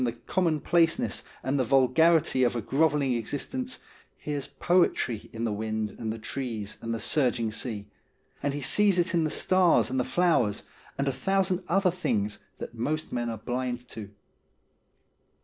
RUTH 0.01 0.15
149 0.25 0.25
the 0.25 0.33
commonplaceness 0.63 1.23
and 1.43 1.59
the 1.59 1.63
vulgarity 1.63 2.41
of 2.41 2.55
a 2.55 2.61
grovelling 2.63 3.13
exist 3.13 3.53
ence, 3.53 3.77
hears 4.17 4.47
poetry 4.47 5.29
in 5.31 5.43
the 5.43 5.51
wind 5.53 5.91
and 5.99 6.11
the 6.11 6.17
trees 6.17 6.77
and 6.81 6.91
the 6.91 6.99
surging 6.99 7.51
sea; 7.51 7.85
and 8.41 8.55
he 8.55 8.61
sees 8.61 8.97
it 8.97 9.13
in 9.13 9.25
the 9.25 9.29
stars 9.29 9.91
and 9.91 9.99
the 9.99 10.03
flowers, 10.03 10.63
and 10.97 11.07
a 11.07 11.11
thousand 11.13 11.61
other 11.69 11.91
things 11.91 12.39
that 12.57 12.73
most 12.73 13.11
men 13.13 13.29
are 13.29 13.37
blind 13.37 13.87
to. 13.89 14.09